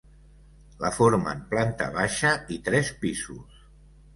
[0.83, 3.63] La formen planta baixa i tres pisos.